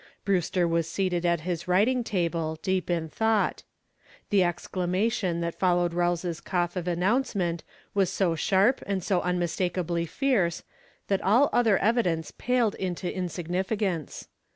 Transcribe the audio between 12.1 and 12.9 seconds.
paled